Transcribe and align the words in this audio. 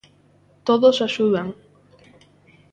Todos 0.67 0.95
axudan. 1.07 1.47